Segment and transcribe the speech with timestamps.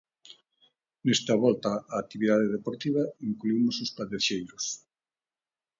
[1.05, 3.01] Nesta volta á actividade deportiva,
[3.31, 4.65] incluímos os padexeiros.